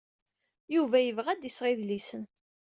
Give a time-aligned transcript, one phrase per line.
[0.75, 2.23] Yuba yebɣa ad d-iseɣ idlisen.